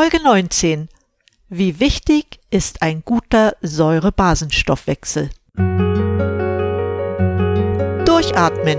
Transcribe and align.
Folge 0.00 0.22
19. 0.22 0.88
Wie 1.48 1.80
wichtig 1.80 2.38
ist 2.50 2.82
ein 2.82 3.02
guter 3.04 3.56
Säurebasenstoffwechsel? 3.62 5.30
Durchatmen. 8.04 8.78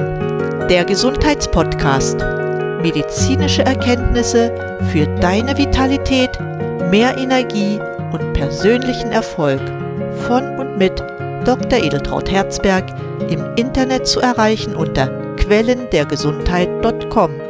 Der 0.70 0.86
Gesundheitspodcast. 0.86 2.20
Medizinische 2.82 3.66
Erkenntnisse 3.66 4.79
für 4.94 5.08
deine 5.18 5.58
Vitalität, 5.58 6.40
mehr 6.89 7.18
Energie 7.18 7.81
und 8.13 8.31
persönlichen 8.31 9.11
Erfolg. 9.11 9.59
Von 10.25 10.57
und 10.57 10.77
mit 10.77 11.01
Dr. 11.43 11.83
Edeltraut 11.83 12.31
Herzberg 12.31 12.86
im 13.29 13.43
Internet 13.57 14.07
zu 14.07 14.21
erreichen 14.21 14.73
unter 14.73 15.09
quellendergesundheit.com. 15.36 17.48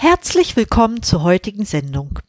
Herzlich 0.00 0.54
willkommen 0.54 1.02
zur 1.02 1.24
heutigen 1.24 1.64
Sendung, 1.64 2.20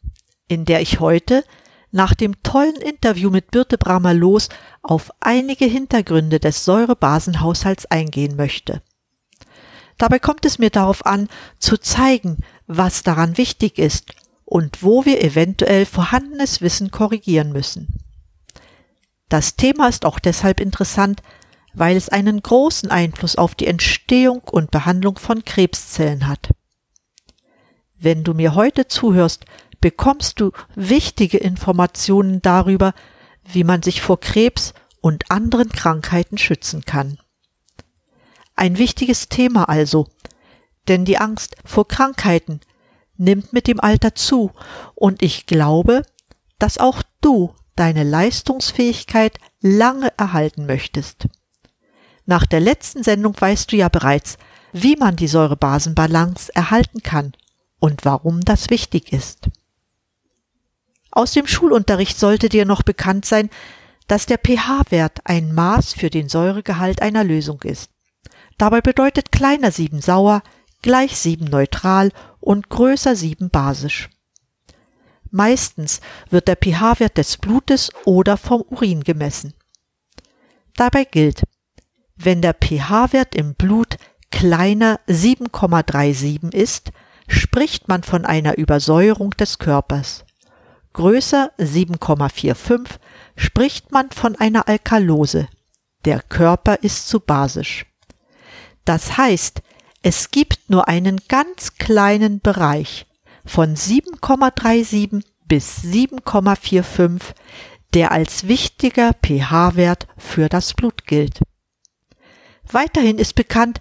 in 0.48 0.64
der 0.64 0.80
ich 0.80 0.98
heute 0.98 1.44
nach 1.92 2.14
dem 2.14 2.42
tollen 2.42 2.74
Interview 2.74 3.30
mit 3.30 3.52
Birte 3.52 3.78
Bramer-Los 3.78 4.48
auf 4.82 5.12
einige 5.20 5.66
Hintergründe 5.66 6.40
des 6.40 6.64
Säurebasenhaushalts 6.64 7.86
eingehen 7.86 8.34
möchte. 8.34 8.82
Dabei 9.98 10.18
kommt 10.18 10.44
es 10.46 10.58
mir 10.58 10.70
darauf 10.70 11.06
an, 11.06 11.28
zu 11.60 11.78
zeigen, 11.78 12.38
was 12.66 13.04
daran 13.04 13.38
wichtig 13.38 13.78
ist 13.78 14.14
und 14.44 14.82
wo 14.82 15.04
wir 15.04 15.22
eventuell 15.22 15.86
vorhandenes 15.86 16.62
Wissen 16.62 16.90
korrigieren 16.90 17.52
müssen. 17.52 18.00
Das 19.28 19.54
Thema 19.54 19.86
ist 19.86 20.04
auch 20.04 20.18
deshalb 20.18 20.58
interessant, 20.58 21.22
weil 21.72 21.96
es 21.96 22.08
einen 22.08 22.42
großen 22.42 22.90
Einfluss 22.90 23.36
auf 23.36 23.54
die 23.54 23.68
Entstehung 23.68 24.40
und 24.50 24.72
Behandlung 24.72 25.20
von 25.20 25.44
Krebszellen 25.44 26.26
hat. 26.26 26.50
Wenn 28.02 28.24
du 28.24 28.32
mir 28.32 28.54
heute 28.54 28.88
zuhörst, 28.88 29.44
bekommst 29.82 30.40
du 30.40 30.52
wichtige 30.74 31.36
Informationen 31.36 32.40
darüber, 32.40 32.94
wie 33.44 33.62
man 33.62 33.82
sich 33.82 34.00
vor 34.00 34.18
Krebs 34.18 34.72
und 35.02 35.30
anderen 35.30 35.68
Krankheiten 35.68 36.38
schützen 36.38 36.86
kann. 36.86 37.18
Ein 38.56 38.78
wichtiges 38.78 39.28
Thema 39.28 39.68
also, 39.68 40.08
denn 40.88 41.04
die 41.04 41.18
Angst 41.18 41.56
vor 41.66 41.86
Krankheiten 41.86 42.60
nimmt 43.18 43.52
mit 43.52 43.66
dem 43.66 43.80
Alter 43.80 44.14
zu, 44.14 44.50
und 44.94 45.22
ich 45.22 45.44
glaube, 45.44 46.02
dass 46.58 46.78
auch 46.78 47.02
du 47.20 47.54
deine 47.76 48.02
Leistungsfähigkeit 48.02 49.38
lange 49.60 50.10
erhalten 50.16 50.64
möchtest. 50.64 51.28
Nach 52.24 52.46
der 52.46 52.60
letzten 52.60 53.02
Sendung 53.02 53.38
weißt 53.38 53.70
du 53.72 53.76
ja 53.76 53.90
bereits, 53.90 54.38
wie 54.72 54.96
man 54.96 55.16
die 55.16 55.28
Säurebasenbalance 55.28 56.54
erhalten 56.54 57.02
kann 57.02 57.34
und 57.80 58.04
warum 58.04 58.40
das 58.42 58.70
wichtig 58.70 59.12
ist. 59.12 59.48
Aus 61.10 61.32
dem 61.32 61.46
Schulunterricht 61.46 62.18
sollte 62.18 62.48
dir 62.48 62.64
noch 62.64 62.82
bekannt 62.82 63.24
sein, 63.24 63.50
dass 64.06 64.26
der 64.26 64.38
pH-Wert 64.38 65.20
ein 65.24 65.52
Maß 65.52 65.94
für 65.94 66.10
den 66.10 66.28
Säuregehalt 66.28 67.02
einer 67.02 67.24
Lösung 67.24 67.62
ist. 67.62 67.90
Dabei 68.58 68.80
bedeutet 68.80 69.32
kleiner 69.32 69.72
7 69.72 70.00
sauer 70.00 70.42
gleich 70.82 71.16
7 71.16 71.44
neutral 71.44 72.12
und 72.40 72.68
größer 72.68 73.16
7 73.16 73.50
basisch. 73.50 74.08
Meistens 75.30 76.00
wird 76.28 76.48
der 76.48 76.56
pH-Wert 76.56 77.16
des 77.16 77.36
Blutes 77.36 77.90
oder 78.04 78.36
vom 78.36 78.62
Urin 78.62 79.04
gemessen. 79.04 79.54
Dabei 80.76 81.04
gilt, 81.04 81.44
wenn 82.16 82.42
der 82.42 82.54
pH-Wert 82.54 83.34
im 83.34 83.54
Blut 83.54 83.96
kleiner 84.30 85.00
7,37 85.06 86.52
ist, 86.52 86.92
spricht 87.30 87.86
man 87.88 88.02
von 88.02 88.24
einer 88.24 88.58
Übersäuerung 88.58 89.30
des 89.30 89.58
Körpers. 89.58 90.24
Größer 90.92 91.52
7,45 91.58 92.88
spricht 93.36 93.92
man 93.92 94.10
von 94.10 94.34
einer 94.34 94.66
Alkalose. 94.66 95.48
Der 96.04 96.20
Körper 96.20 96.82
ist 96.82 97.08
zu 97.08 97.20
basisch. 97.20 97.86
Das 98.84 99.16
heißt, 99.16 99.62
es 100.02 100.32
gibt 100.32 100.68
nur 100.68 100.88
einen 100.88 101.20
ganz 101.28 101.76
kleinen 101.76 102.40
Bereich 102.40 103.06
von 103.44 103.76
7,37 103.76 105.22
bis 105.46 105.84
7,45, 105.84 107.20
der 107.94 108.10
als 108.10 108.48
wichtiger 108.48 109.12
pH-Wert 109.14 110.08
für 110.16 110.48
das 110.48 110.74
Blut 110.74 111.06
gilt. 111.06 111.40
Weiterhin 112.72 113.18
ist 113.18 113.34
bekannt, 113.34 113.80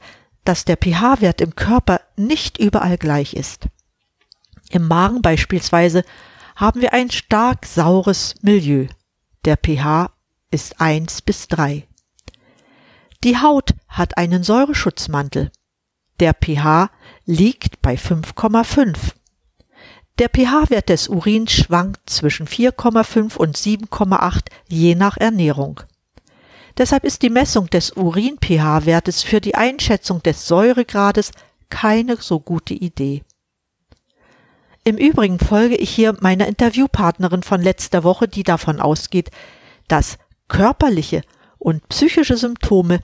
dass 0.49 0.65
der 0.65 0.77
pH-Wert 0.77 1.41
im 1.41 1.55
Körper 1.55 2.01
nicht 2.15 2.57
überall 2.57 2.97
gleich 2.97 3.35
ist. 3.35 3.67
Im 4.71 4.87
Magen 4.87 5.21
beispielsweise 5.21 6.03
haben 6.55 6.81
wir 6.81 6.91
ein 6.91 7.11
stark 7.11 7.67
saures 7.67 8.33
Milieu. 8.41 8.87
Der 9.45 9.57
pH 9.57 10.09
ist 10.49 10.81
1 10.81 11.21
bis 11.21 11.49
3. 11.49 11.87
Die 13.23 13.37
Haut 13.37 13.75
hat 13.87 14.17
einen 14.17 14.41
Säureschutzmantel. 14.41 15.51
Der 16.19 16.33
pH 16.33 16.89
liegt 17.27 17.83
bei 17.83 17.93
5,5. 17.93 18.97
Der 20.17 20.29
pH-Wert 20.29 20.89
des 20.89 21.09
Urins 21.09 21.51
schwankt 21.51 22.09
zwischen 22.09 22.47
4,5 22.47 23.37
und 23.37 23.55
7,8 23.55 24.45
je 24.67 24.95
nach 24.95 25.17
Ernährung. 25.17 25.81
Deshalb 26.79 27.03
ist 27.03 27.21
die 27.23 27.29
Messung 27.29 27.67
des 27.69 27.91
Urin-pH-Wertes 27.91 29.21
für 29.21 29.41
die 29.41 29.53
Einschätzung 29.53 30.23
des 30.23 30.47
Säuregrades 30.47 31.31
keine 31.69 32.15
so 32.15 32.39
gute 32.39 32.73
Idee. 32.73 33.23
Im 34.85 34.95
Übrigen 34.95 35.39
folge 35.39 35.75
ich 35.75 35.89
hier 35.89 36.15
meiner 36.21 36.47
Interviewpartnerin 36.47 37.43
von 37.43 37.61
letzter 37.61 38.05
Woche, 38.05 38.29
die 38.29 38.43
davon 38.43 38.79
ausgeht, 38.79 39.29
dass 39.89 40.17
körperliche 40.47 41.21
und 41.57 41.87
psychische 41.89 42.37
Symptome 42.37 43.01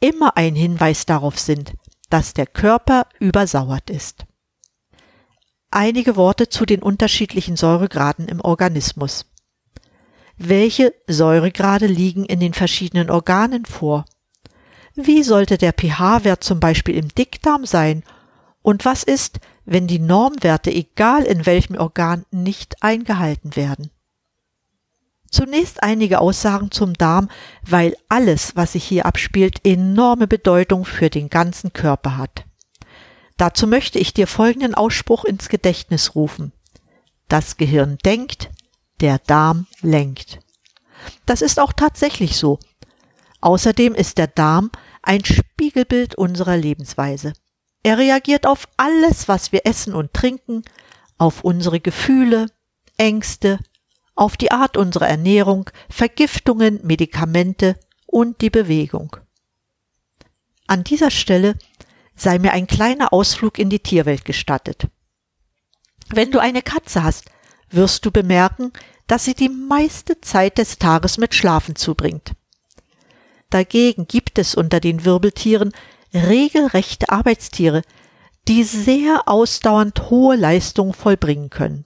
immer 0.00 0.38
ein 0.38 0.54
Hinweis 0.54 1.04
darauf 1.04 1.38
sind, 1.38 1.74
dass 2.08 2.32
der 2.32 2.46
Körper 2.46 3.06
übersauert 3.18 3.90
ist. 3.90 4.24
Einige 5.70 6.16
Worte 6.16 6.48
zu 6.48 6.64
den 6.64 6.82
unterschiedlichen 6.82 7.56
Säuregraden 7.56 8.28
im 8.28 8.40
Organismus. 8.40 9.29
Welche 10.42 10.94
Säuregrade 11.06 11.86
liegen 11.86 12.24
in 12.24 12.40
den 12.40 12.54
verschiedenen 12.54 13.10
Organen 13.10 13.66
vor? 13.66 14.06
Wie 14.94 15.22
sollte 15.22 15.58
der 15.58 15.74
pH-Wert 15.74 16.42
zum 16.42 16.60
Beispiel 16.60 16.96
im 16.96 17.08
Dickdarm 17.08 17.66
sein? 17.66 18.04
Und 18.62 18.86
was 18.86 19.02
ist, 19.02 19.40
wenn 19.66 19.86
die 19.86 19.98
Normwerte, 19.98 20.72
egal 20.72 21.24
in 21.24 21.44
welchem 21.44 21.76
Organ, 21.76 22.24
nicht 22.30 22.82
eingehalten 22.82 23.54
werden? 23.54 23.90
Zunächst 25.30 25.82
einige 25.82 26.20
Aussagen 26.22 26.70
zum 26.70 26.94
Darm, 26.94 27.28
weil 27.60 27.94
alles, 28.08 28.56
was 28.56 28.72
sich 28.72 28.84
hier 28.84 29.04
abspielt, 29.04 29.66
enorme 29.66 30.26
Bedeutung 30.26 30.86
für 30.86 31.10
den 31.10 31.28
ganzen 31.28 31.74
Körper 31.74 32.16
hat. 32.16 32.46
Dazu 33.36 33.66
möchte 33.66 33.98
ich 33.98 34.14
dir 34.14 34.26
folgenden 34.26 34.74
Ausspruch 34.74 35.26
ins 35.26 35.50
Gedächtnis 35.50 36.14
rufen. 36.14 36.52
Das 37.28 37.58
Gehirn 37.58 37.98
denkt, 38.06 38.48
der 39.00 39.18
Darm 39.18 39.66
lenkt. 39.82 40.40
Das 41.26 41.42
ist 41.42 41.58
auch 41.58 41.72
tatsächlich 41.72 42.36
so. 42.36 42.58
Außerdem 43.40 43.94
ist 43.94 44.18
der 44.18 44.26
Darm 44.26 44.70
ein 45.02 45.24
Spiegelbild 45.24 46.14
unserer 46.14 46.56
Lebensweise. 46.56 47.32
Er 47.82 47.98
reagiert 47.98 48.46
auf 48.46 48.68
alles, 48.76 49.28
was 49.28 49.52
wir 49.52 49.64
essen 49.64 49.94
und 49.94 50.12
trinken, 50.12 50.62
auf 51.16 51.42
unsere 51.42 51.80
Gefühle, 51.80 52.46
Ängste, 52.98 53.58
auf 54.14 54.36
die 54.36 54.52
Art 54.52 54.76
unserer 54.76 55.08
Ernährung, 55.08 55.70
Vergiftungen, 55.88 56.80
Medikamente 56.82 57.76
und 58.06 58.42
die 58.42 58.50
Bewegung. 58.50 59.16
An 60.66 60.84
dieser 60.84 61.10
Stelle 61.10 61.56
sei 62.14 62.38
mir 62.38 62.52
ein 62.52 62.66
kleiner 62.66 63.14
Ausflug 63.14 63.58
in 63.58 63.70
die 63.70 63.80
Tierwelt 63.80 64.26
gestattet. 64.26 64.88
Wenn 66.10 66.30
du 66.30 66.38
eine 66.38 66.60
Katze 66.60 67.02
hast, 67.02 67.30
wirst 67.70 68.04
du 68.04 68.10
bemerken, 68.10 68.72
dass 69.06 69.24
sie 69.24 69.34
die 69.34 69.48
meiste 69.48 70.20
Zeit 70.20 70.58
des 70.58 70.78
Tages 70.78 71.18
mit 71.18 71.34
Schlafen 71.34 71.76
zubringt. 71.76 72.32
Dagegen 73.50 74.06
gibt 74.06 74.38
es 74.38 74.54
unter 74.54 74.78
den 74.80 75.04
Wirbeltieren 75.04 75.72
regelrechte 76.14 77.08
Arbeitstiere, 77.08 77.82
die 78.48 78.64
sehr 78.64 79.28
ausdauernd 79.28 80.10
hohe 80.10 80.36
Leistungen 80.36 80.94
vollbringen 80.94 81.50
können. 81.50 81.84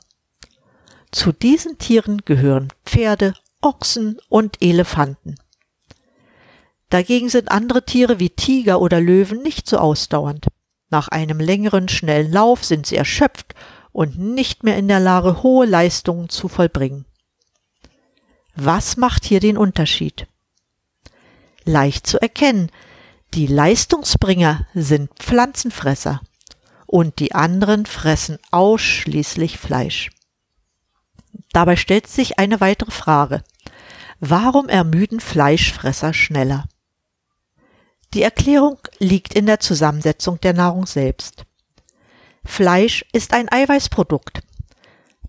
Zu 1.11 1.33
diesen 1.33 1.79
Tieren 1.79 2.23
gehören 2.25 2.69
Pferde, 2.85 3.35
Ochsen 3.61 4.19
und 4.29 4.61
Elefanten. 4.61 5.37
Dagegen 6.91 7.29
sind 7.29 7.51
andere 7.51 7.85
Tiere 7.85 8.21
wie 8.21 8.31
Tiger 8.31 8.81
oder 8.81 9.01
Löwen 9.01 9.43
nicht 9.43 9.69
so 9.69 9.79
ausdauernd. 9.79 10.49
Nach 10.91 11.09
einem 11.09 11.41
längeren, 11.41 11.89
schnellen 11.89 12.31
Lauf 12.31 12.65
sind 12.65 12.87
sie 12.87 12.97
erschöpft 12.97 13.55
und 13.94 14.19
nicht 14.19 14.64
mehr 14.64 14.76
in 14.76 14.88
der 14.88 14.99
Lage, 14.99 15.44
hohe 15.44 15.67
Leistungen 15.67 16.29
zu 16.29 16.49
vollbringen. 16.49 17.06
Was 18.56 18.96
macht 18.96 19.25
hier 19.25 19.38
den 19.38 19.56
Unterschied? 19.56 20.26
Leicht 21.64 22.06
zu 22.06 22.20
erkennen, 22.20 22.70
die 23.35 23.46
Leistungsbringer 23.46 24.67
sind 24.75 25.11
Pflanzenfresser 25.20 26.20
und 26.87 27.20
die 27.20 27.37
anderen 27.37 27.87
fressen 27.87 28.38
ausschließlich 28.50 29.58
Fleisch. 29.58 30.11
Dabei 31.52 31.76
stellt 31.76 32.08
sich 32.08 32.38
eine 32.38 32.61
weitere 32.61 32.91
Frage. 32.91 33.44
Warum 34.19 34.69
ermüden 34.69 35.20
Fleischfresser 35.20 36.12
schneller? 36.12 36.64
Die 38.12 38.23
Erklärung 38.23 38.79
liegt 38.99 39.35
in 39.35 39.46
der 39.46 39.61
Zusammensetzung 39.61 40.41
der 40.41 40.52
Nahrung 40.52 40.87
selbst. 40.87 41.44
Fleisch 42.44 43.05
ist 43.12 43.32
ein 43.32 43.50
Eiweißprodukt. 43.50 44.41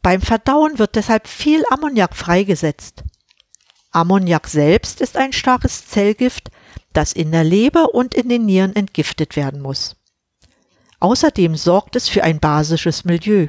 Beim 0.02 0.22
Verdauen 0.22 0.78
wird 0.78 0.96
deshalb 0.96 1.28
viel 1.28 1.64
Ammoniak 1.70 2.16
freigesetzt. 2.16 3.04
Ammoniak 3.92 4.48
selbst 4.48 5.02
ist 5.02 5.18
ein 5.18 5.34
starkes 5.34 5.88
Zellgift, 5.88 6.52
das 6.94 7.14
in 7.14 7.32
der 7.32 7.44
Leber 7.44 7.96
und 7.96 8.14
in 8.14 8.30
den 8.30 8.46
Nieren 8.46 8.76
entgiftet 8.76 9.36
werden 9.36 9.62
muss. 9.62 9.96
Außerdem 11.00 11.56
sorgt 11.56 11.96
es 11.96 12.10
für 12.10 12.24
ein 12.24 12.40
basisches 12.40 13.06
Milieu. 13.06 13.48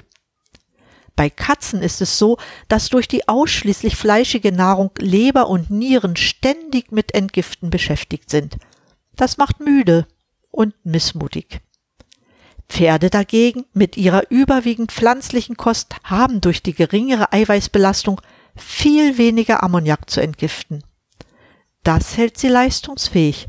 Bei 1.16 1.30
Katzen 1.30 1.82
ist 1.82 2.00
es 2.02 2.18
so, 2.18 2.36
dass 2.68 2.90
durch 2.90 3.08
die 3.08 3.26
ausschließlich 3.26 3.96
fleischige 3.96 4.52
Nahrung 4.52 4.90
Leber 4.98 5.48
und 5.48 5.70
Nieren 5.70 6.14
ständig 6.16 6.92
mit 6.92 7.14
Entgiften 7.14 7.70
beschäftigt 7.70 8.30
sind. 8.30 8.58
Das 9.14 9.38
macht 9.38 9.60
müde 9.60 10.06
und 10.50 10.74
missmutig. 10.84 11.60
Pferde 12.68 13.10
dagegen 13.10 13.64
mit 13.72 13.96
ihrer 13.96 14.30
überwiegend 14.30 14.92
pflanzlichen 14.92 15.56
Kost 15.56 15.94
haben 16.04 16.40
durch 16.40 16.62
die 16.62 16.74
geringere 16.74 17.32
Eiweißbelastung 17.32 18.20
viel 18.56 19.18
weniger 19.18 19.62
Ammoniak 19.62 20.10
zu 20.10 20.20
entgiften. 20.20 20.82
Das 21.84 22.16
hält 22.16 22.38
sie 22.38 22.48
leistungsfähig 22.48 23.48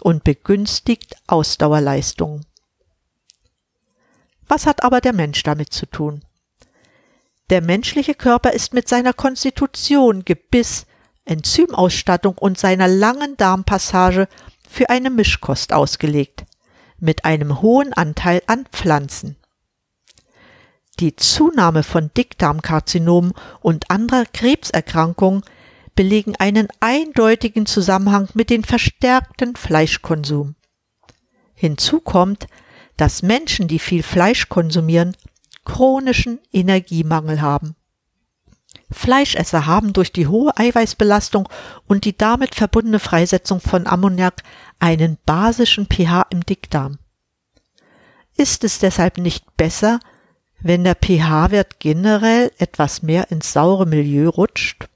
und 0.00 0.24
begünstigt 0.24 1.16
Ausdauerleistungen. 1.26 2.46
Was 4.48 4.66
hat 4.66 4.82
aber 4.82 5.00
der 5.00 5.12
Mensch 5.12 5.42
damit 5.42 5.72
zu 5.72 5.86
tun? 5.86 6.22
Der 7.50 7.60
menschliche 7.60 8.14
Körper 8.14 8.52
ist 8.52 8.72
mit 8.72 8.88
seiner 8.88 9.12
Konstitution, 9.12 10.24
Gebiss, 10.24 10.86
Enzymausstattung 11.24 12.38
und 12.38 12.58
seiner 12.58 12.88
langen 12.88 13.36
Darmpassage 13.36 14.28
für 14.68 14.90
eine 14.90 15.10
Mischkost 15.10 15.72
ausgelegt, 15.72 16.44
mit 16.98 17.24
einem 17.24 17.60
hohen 17.60 17.92
Anteil 17.92 18.42
an 18.46 18.66
Pflanzen. 18.70 19.36
Die 21.00 21.16
Zunahme 21.16 21.82
von 21.82 22.10
Dickdarmkarzinomen 22.16 23.32
und 23.60 23.90
anderer 23.90 24.24
Krebserkrankungen 24.26 25.42
belegen 25.96 26.36
einen 26.36 26.68
eindeutigen 26.80 27.66
Zusammenhang 27.66 28.28
mit 28.34 28.50
dem 28.50 28.64
verstärkten 28.64 29.56
Fleischkonsum. 29.56 30.54
Hinzu 31.54 32.00
kommt, 32.00 32.46
dass 32.96 33.22
Menschen, 33.22 33.68
die 33.68 33.78
viel 33.78 34.02
Fleisch 34.02 34.48
konsumieren, 34.48 35.16
chronischen 35.64 36.38
Energiemangel 36.52 37.40
haben. 37.40 37.74
Fleischesser 38.94 39.66
haben 39.66 39.92
durch 39.92 40.12
die 40.12 40.26
hohe 40.26 40.56
Eiweißbelastung 40.56 41.48
und 41.86 42.04
die 42.04 42.16
damit 42.16 42.54
verbundene 42.54 42.98
Freisetzung 42.98 43.60
von 43.60 43.86
Ammoniak 43.86 44.42
einen 44.78 45.18
basischen 45.26 45.86
pH 45.86 46.26
im 46.30 46.44
Dickdarm. 46.46 46.98
Ist 48.36 48.64
es 48.64 48.78
deshalb 48.78 49.18
nicht 49.18 49.56
besser, 49.56 50.00
wenn 50.60 50.84
der 50.84 50.96
pH-Wert 50.96 51.78
generell 51.78 52.50
etwas 52.58 53.02
mehr 53.02 53.30
ins 53.30 53.52
saure 53.52 53.86
Milieu 53.86 54.28
rutscht? 54.28 54.88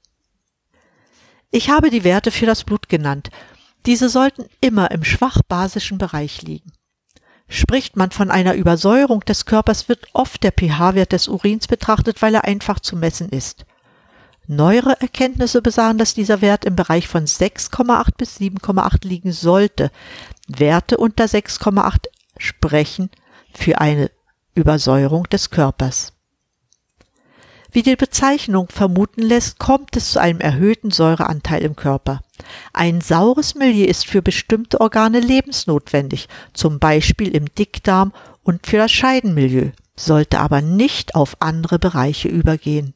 Ich 1.51 1.69
habe 1.69 1.89
die 1.89 2.03
Werte 2.03 2.31
für 2.31 2.45
das 2.45 2.63
Blut 2.63 2.89
genannt. 2.89 3.29
Diese 3.85 4.09
sollten 4.09 4.45
immer 4.61 4.91
im 4.91 5.03
schwach 5.03 5.41
basischen 5.47 5.97
Bereich 5.97 6.41
liegen. 6.41 6.71
Spricht 7.47 7.95
man 7.95 8.11
von 8.11 8.29
einer 8.29 8.53
Übersäuerung 8.53 9.21
des 9.21 9.45
Körpers, 9.45 9.89
wird 9.89 10.07
oft 10.13 10.43
der 10.43 10.51
pH-Wert 10.51 11.11
des 11.11 11.27
Urins 11.27 11.67
betrachtet, 11.67 12.21
weil 12.21 12.35
er 12.35 12.43
einfach 12.43 12.79
zu 12.79 12.95
messen 12.95 13.29
ist. 13.29 13.65
Neuere 14.51 14.99
Erkenntnisse 14.99 15.61
besagen, 15.61 15.99
dass 15.99 16.15
dieser 16.15 16.41
Wert 16.41 16.65
im 16.65 16.75
Bereich 16.75 17.07
von 17.07 17.25
6,8 17.25 18.17
bis 18.17 18.37
7,8 18.37 19.07
liegen 19.07 19.31
sollte. 19.31 19.91
Werte 20.47 20.97
unter 20.97 21.25
6,8 21.25 22.07
sprechen 22.35 23.11
für 23.53 23.79
eine 23.79 24.09
Übersäuerung 24.55 25.25
des 25.25 25.51
Körpers. 25.51 26.13
Wie 27.71 27.83
die 27.83 27.95
Bezeichnung 27.95 28.69
vermuten 28.69 29.21
lässt, 29.21 29.59
kommt 29.59 29.95
es 29.95 30.13
zu 30.13 30.19
einem 30.19 30.39
erhöhten 30.39 30.89
Säureanteil 30.89 31.61
im 31.61 31.75
Körper. 31.75 32.21
Ein 32.73 33.01
saures 33.01 33.53
Milieu 33.53 33.85
ist 33.85 34.07
für 34.07 34.23
bestimmte 34.23 34.81
Organe 34.81 35.19
lebensnotwendig, 35.19 36.27
zum 36.53 36.79
Beispiel 36.79 37.35
im 37.35 37.53
Dickdarm 37.53 38.13
und 38.41 38.65
für 38.65 38.77
das 38.77 38.91
Scheidenmilieu, 38.91 39.69
sollte 39.95 40.39
aber 40.39 40.63
nicht 40.63 41.13
auf 41.13 41.37
andere 41.39 41.77
Bereiche 41.77 42.29
übergehen. 42.29 42.95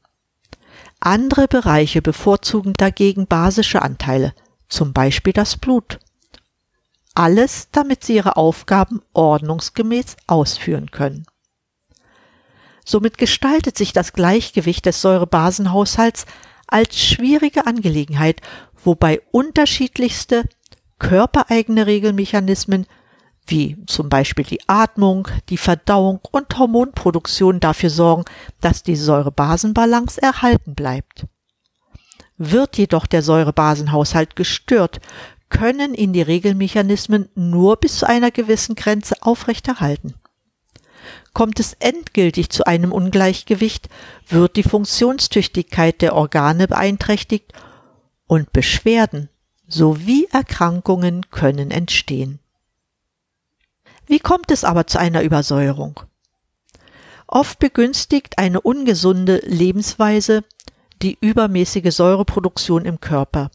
Andere 0.99 1.47
Bereiche 1.47 2.01
bevorzugen 2.01 2.73
dagegen 2.73 3.27
basische 3.27 3.81
Anteile, 3.81 4.33
zum 4.69 4.93
Beispiel 4.93 5.33
das 5.33 5.57
Blut. 5.57 5.99
Alles, 7.15 7.67
damit 7.71 8.03
sie 8.03 8.15
ihre 8.15 8.37
Aufgaben 8.37 9.01
ordnungsgemäß 9.13 10.17
ausführen 10.27 10.91
können. 10.91 11.25
Somit 12.85 13.17
gestaltet 13.17 13.77
sich 13.77 13.93
das 13.93 14.13
Gleichgewicht 14.13 14.85
des 14.85 15.01
Säurebasenhaushalts 15.01 16.25
als 16.67 16.99
schwierige 16.99 17.65
Angelegenheit, 17.65 18.41
wobei 18.83 19.21
unterschiedlichste 19.31 20.43
körpereigene 20.99 21.85
Regelmechanismen 21.85 22.87
wie 23.47 23.77
zum 23.87 24.09
Beispiel 24.09 24.45
die 24.45 24.61
Atmung, 24.67 25.27
die 25.49 25.57
Verdauung 25.57 26.19
und 26.31 26.57
Hormonproduktion 26.57 27.59
dafür 27.59 27.89
sorgen, 27.89 28.25
dass 28.61 28.83
die 28.83 28.95
Säurebasenbalance 28.95 30.21
erhalten 30.21 30.75
bleibt. 30.75 31.25
Wird 32.37 32.77
jedoch 32.77 33.05
der 33.05 33.21
Säurebasenhaushalt 33.21 34.35
gestört, 34.35 34.99
können 35.49 35.93
ihn 35.93 36.13
die 36.13 36.21
Regelmechanismen 36.21 37.29
nur 37.35 37.77
bis 37.77 37.99
zu 37.99 38.07
einer 38.07 38.31
gewissen 38.31 38.75
Grenze 38.75 39.15
aufrechterhalten. 39.21 40.15
Kommt 41.33 41.59
es 41.59 41.73
endgültig 41.73 42.49
zu 42.49 42.65
einem 42.65 42.91
Ungleichgewicht, 42.91 43.89
wird 44.29 44.55
die 44.55 44.63
Funktionstüchtigkeit 44.63 46.01
der 46.01 46.15
Organe 46.15 46.67
beeinträchtigt 46.67 47.53
und 48.25 48.53
Beschwerden 48.53 49.29
sowie 49.67 50.27
Erkrankungen 50.31 51.29
können 51.29 51.71
entstehen. 51.71 52.39
Wie 54.05 54.19
kommt 54.19 54.51
es 54.51 54.63
aber 54.63 54.87
zu 54.87 54.99
einer 54.99 55.23
Übersäuerung? 55.23 56.01
Oft 57.27 57.59
begünstigt 57.59 58.37
eine 58.37 58.61
ungesunde 58.61 59.41
Lebensweise 59.45 60.43
die 61.01 61.17
übermäßige 61.19 61.93
Säureproduktion 61.93 62.85
im 62.85 62.99
Körper. 62.99 63.51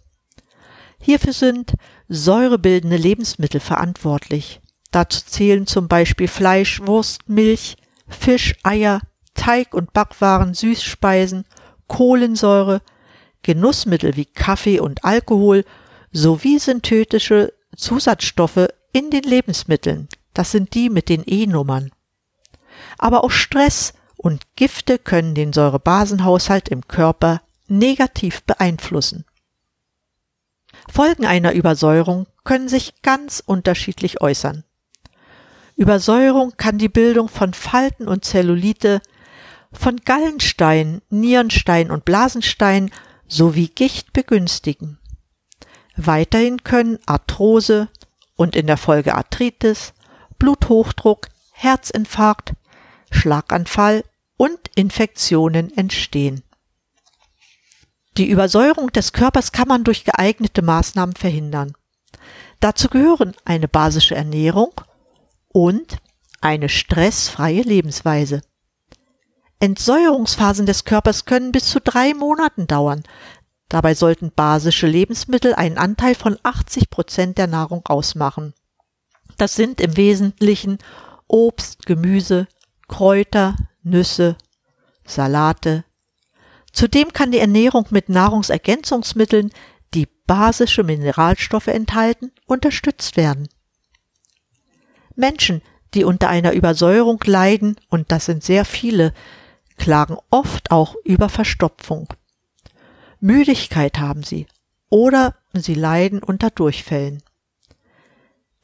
Hierfür 1.01 1.33
sind 1.33 1.75
säurebildende 2.09 2.97
Lebensmittel 2.97 3.61
verantwortlich. 3.61 4.61
Dazu 4.91 5.21
zählen 5.25 5.67
zum 5.67 5.89
Beispiel 5.89 6.29
Fleisch, 6.29 6.81
Wurst, 6.85 7.29
Milch, 7.29 7.77
Fisch, 8.09 8.55
Eier, 8.63 9.01
Teig- 9.35 9.75
und 9.75 9.93
Backwaren, 9.93 10.55
Süßspeisen, 10.55 11.45
Kohlensäure, 11.87 12.83
Genussmittel 13.43 14.17
wie 14.17 14.27
Kaffee 14.27 14.81
und 14.81 15.05
Alkohol 15.05 15.65
sowie 16.11 16.59
synthetische 16.59 17.53
Zusatzstoffe 17.77 18.69
in 18.93 19.11
den 19.11 19.23
Lebensmitteln. 19.23 20.09
Das 20.39 20.53
sind 20.53 20.75
die 20.75 20.89
mit 20.89 21.09
den 21.09 21.25
E-Nummern. 21.27 21.91
Aber 22.97 23.25
auch 23.25 23.33
Stress 23.33 23.93
und 24.17 24.45
Gifte 24.55 25.01
können 25.01 25.35
den 25.35 25.53
Säurebasenhaushalt 25.53 26.69
im 26.69 26.87
Körper 26.87 27.43
negativ 27.67 28.45
beeinflussen. 28.45 29.25
Folgen 30.89 31.27
einer 31.27 31.55
Übersäuerung 31.55 32.29
können 32.45 32.69
sich 32.69 33.03
ganz 33.03 33.43
unterschiedlich 33.45 34.21
äußern. 34.21 34.63
Übersäuerung 35.75 36.53
kann 36.57 36.79
die 36.79 36.89
Bildung 36.89 37.29
von 37.29 37.53
Falten 37.53 38.07
und 38.07 38.25
Zellulite, 38.25 39.01
von 39.73 39.97
Gallenstein, 39.97 41.03
Nierenstein 41.11 41.91
und 41.91 42.05
Blasenstein 42.05 42.93
sowie 43.27 43.67
Gicht 43.67 44.13
begünstigen. 44.13 45.01
Weiterhin 45.97 46.63
können 46.63 47.01
Arthrose 47.07 47.89
und 48.37 48.55
in 48.55 48.69
der 48.69 48.77
Folge 48.77 49.17
Arthritis, 49.17 49.95
Bluthochdruck, 50.39 51.29
Herzinfarkt, 51.53 52.53
Schlaganfall 53.11 54.05
und 54.37 54.59
Infektionen 54.75 55.77
entstehen. 55.77 56.43
Die 58.17 58.29
Übersäuerung 58.29 58.93
des 58.93 59.13
Körpers 59.13 59.53
kann 59.53 59.69
man 59.69 59.85
durch 59.85 60.05
geeignete 60.05 60.63
Maßnahmen 60.63 61.15
verhindern. 61.15 61.75
Dazu 62.61 62.89
gehören 62.89 63.35
eine 63.45 63.69
basische 63.69 64.17
Ernährung 64.17 64.73
und 65.49 65.99
eine 66.41 66.69
stressfreie 66.69 67.63
Lebensweise. 67.63 68.43
Entsäuerungsphasen 69.61 70.67
des 70.67 70.85
Körpers 70.85 71.25
können 71.25 71.53
bis 71.53 71.71
zu 71.71 71.81
drei 71.81 72.15
Monaten 72.15 72.67
dauern. 72.67 73.03
Dabei 73.69 73.95
sollten 73.95 74.33
basische 74.33 74.87
Lebensmittel 74.87 75.55
einen 75.55 75.79
Anteil 75.79 76.15
von 76.15 76.39
80 76.43 76.91
Prozent 76.91 77.39
der 77.39 77.49
Nahrung 77.49 77.85
ausmachen. 77.87 78.55
Das 79.39 79.55
sind 79.55 79.81
im 79.81 79.97
Wesentlichen 79.97 80.79
Obst, 81.29 81.87
Gemüse, 81.87 82.49
Kräuter, 82.89 83.57
Nüsse, 83.83 84.37
Salate. 85.07 85.85
Zudem 86.73 87.13
kann 87.13 87.33
die 87.33 87.39
Ernährung 87.39 87.87
mit 87.91 88.09
Nahrungsergänzungsmitteln, 88.09 89.51
die 89.95 90.07
basische 90.27 90.83
Mineralstoffe 90.83 91.69
enthalten, 91.69 92.33
unterstützt 92.47 93.17
werden. 93.17 93.49
Menschen, 95.15 95.63
die 95.95 96.05
unter 96.05 96.29
einer 96.29 96.53
Übersäuerung 96.53 97.21
leiden, 97.25 97.77
und 97.89 98.13
das 98.13 98.27
sind 98.27 98.45
sehr 98.45 98.65
viele, 98.65 99.15
klagen 99.79 100.19
oft 100.31 100.71
auch 100.71 100.97
über 101.05 101.29
Verstopfung. 101.29 102.09
Müdigkeit 103.21 103.99
haben 103.99 104.23
sie 104.23 104.47
oder 104.91 105.35
sie 105.53 105.75
leiden 105.75 106.23
unter 106.23 106.51
Durchfällen. 106.51 107.23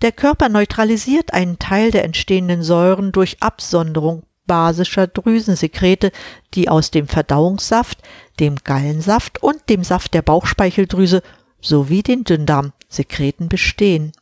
Der 0.05 0.13
Körper 0.13 0.51
neutralisiert 0.51 1.33
einen 1.33 1.59
Teil 1.59 1.91
der 1.91 2.05
entstehenden 2.05 2.63
Säuren 2.63 3.11
durch 3.11 3.43
Absonderung 3.43 4.25
basischer 4.47 5.07
Drüsensekrete, 5.07 6.13
die 6.53 6.69
aus 6.69 6.91
dem 6.91 7.09
Verdauungssaft, 7.09 8.03
dem 8.39 8.57
Gallensaft 8.57 9.43
und 9.43 9.67
dem 9.71 9.83
Saft 9.83 10.13
der 10.13 10.21
Bauchspeicheldrüse 10.21 11.23
sowie 11.63 12.03
den 12.03 12.23
Dünndarmsekreten 12.23 13.49
bestehen. 13.49 14.13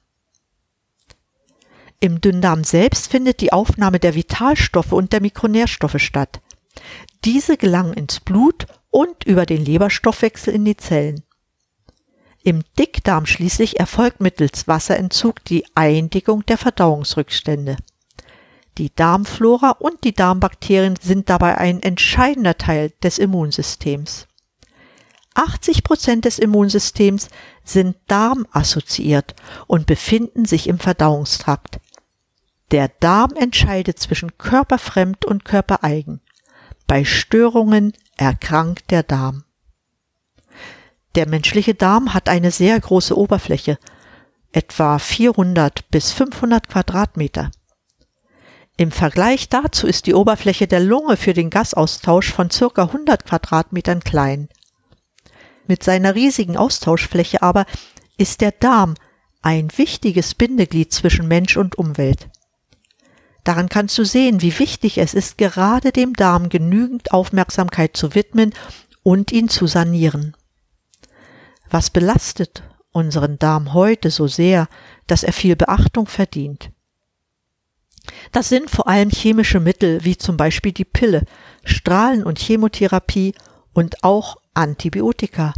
Im 1.98 2.20
Dünndarm 2.20 2.62
selbst 2.62 3.10
findet 3.10 3.40
die 3.40 3.52
Aufnahme 3.52 3.98
der 3.98 4.14
Vitalstoffe 4.14 4.92
und 4.92 5.12
der 5.12 5.20
Mikronährstoffe 5.20 5.98
statt. 5.98 6.40
Diese 7.24 7.56
gelangen 7.56 7.94
ins 7.94 8.20
Blut 8.20 8.68
und 8.90 9.24
über 9.24 9.46
den 9.46 9.64
Leberstoffwechsel 9.64 10.54
in 10.54 10.64
die 10.64 10.76
Zellen. 10.76 11.24
Im 12.44 12.64
Dickdarm 12.78 13.26
schließlich 13.26 13.78
erfolgt 13.78 14.20
mittels 14.20 14.66
Wasserentzug 14.66 15.44
die 15.44 15.64
Eindickung 15.74 16.44
der 16.46 16.58
Verdauungsrückstände. 16.58 17.76
Die 18.78 18.92
Darmflora 18.94 19.70
und 19.70 20.02
die 20.02 20.14
Darmbakterien 20.14 20.96
sind 21.00 21.28
dabei 21.28 21.58
ein 21.58 21.82
entscheidender 21.82 22.58
Teil 22.58 22.92
des 23.02 23.18
Immunsystems. 23.18 24.26
80 25.34 25.84
Prozent 25.84 26.24
des 26.24 26.38
Immunsystems 26.38 27.28
sind 27.64 27.96
darmassoziiert 28.08 29.34
und 29.66 29.86
befinden 29.86 30.44
sich 30.44 30.68
im 30.68 30.78
Verdauungstrakt. 30.78 31.80
Der 32.70 32.88
Darm 32.88 33.32
entscheidet 33.36 33.98
zwischen 33.98 34.36
körperfremd 34.36 35.24
und 35.24 35.44
körpereigen. 35.44 36.20
Bei 36.86 37.04
Störungen 37.04 37.92
erkrankt 38.16 38.90
der 38.90 39.02
Darm. 39.02 39.44
Der 41.14 41.28
menschliche 41.28 41.74
Darm 41.74 42.14
hat 42.14 42.28
eine 42.28 42.50
sehr 42.50 42.78
große 42.80 43.16
Oberfläche, 43.16 43.78
etwa 44.52 44.98
400 44.98 45.90
bis 45.90 46.12
500 46.12 46.68
Quadratmeter. 46.68 47.50
Im 48.78 48.90
Vergleich 48.90 49.48
dazu 49.50 49.86
ist 49.86 50.06
die 50.06 50.14
Oberfläche 50.14 50.66
der 50.66 50.80
Lunge 50.80 51.16
für 51.16 51.34
den 51.34 51.50
Gasaustausch 51.50 52.32
von 52.32 52.50
circa 52.50 52.84
100 52.84 53.26
Quadratmetern 53.26 54.00
klein. 54.00 54.48
Mit 55.66 55.82
seiner 55.82 56.14
riesigen 56.14 56.56
Austauschfläche 56.56 57.42
aber 57.42 57.66
ist 58.16 58.40
der 58.40 58.52
Darm 58.52 58.94
ein 59.42 59.68
wichtiges 59.76 60.34
Bindeglied 60.34 60.92
zwischen 60.92 61.28
Mensch 61.28 61.56
und 61.56 61.76
Umwelt. 61.76 62.28
Daran 63.44 63.68
kannst 63.68 63.98
du 63.98 64.04
sehen, 64.04 64.40
wie 64.40 64.58
wichtig 64.58 64.98
es 64.98 65.14
ist, 65.14 65.36
gerade 65.36 65.92
dem 65.92 66.14
Darm 66.14 66.48
genügend 66.48 67.12
Aufmerksamkeit 67.12 67.96
zu 67.96 68.14
widmen 68.14 68.54
und 69.02 69.32
ihn 69.32 69.48
zu 69.48 69.66
sanieren. 69.66 70.36
Was 71.72 71.88
belastet 71.88 72.62
unseren 72.90 73.38
Darm 73.38 73.72
heute 73.72 74.10
so 74.10 74.26
sehr, 74.26 74.68
dass 75.06 75.22
er 75.22 75.32
viel 75.32 75.56
Beachtung 75.56 76.06
verdient? 76.06 76.70
Das 78.30 78.50
sind 78.50 78.68
vor 78.68 78.88
allem 78.88 79.08
chemische 79.08 79.58
Mittel 79.58 80.04
wie 80.04 80.18
zum 80.18 80.36
Beispiel 80.36 80.72
die 80.72 80.84
Pille, 80.84 81.24
Strahlen- 81.64 82.24
und 82.24 82.38
Chemotherapie 82.38 83.34
und 83.72 84.04
auch 84.04 84.36
Antibiotika. 84.52 85.54